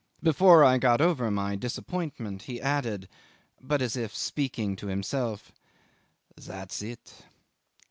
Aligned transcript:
Before 0.23 0.63
I 0.63 0.79
got 0.79 0.99
over 0.99 1.29
my 1.29 1.55
disappointment 1.55 2.41
he 2.41 2.59
added, 2.59 3.07
but 3.61 3.83
as 3.83 3.95
if 3.95 4.15
speaking 4.15 4.75
to 4.77 4.87
himself, 4.87 5.51
"That's 6.35 6.81
it. 6.81 7.23